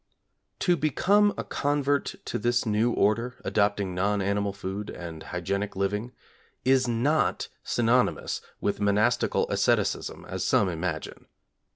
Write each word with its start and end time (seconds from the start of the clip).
To 0.61 0.75
become 0.75 1.31
a 1.37 1.43
convert 1.43 2.15
to 2.25 2.39
this 2.39 2.65
new 2.65 2.91
order, 2.91 3.35
adopting 3.45 3.93
non 3.93 4.19
animal 4.19 4.51
food 4.51 4.89
and 4.89 5.21
hygienic 5.21 5.75
living, 5.75 6.11
is 6.65 6.87
not 6.87 7.49
synonymous 7.63 8.41
with 8.59 8.81
monastical 8.81 9.47
asceticism, 9.51 10.25
as 10.25 10.43
some 10.43 10.69
imagine. 10.69 11.27